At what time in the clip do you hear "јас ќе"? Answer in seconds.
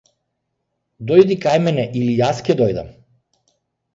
2.21-2.55